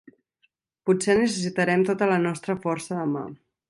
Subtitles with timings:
[0.89, 3.29] Potser necessitarem tota la nostra força demà.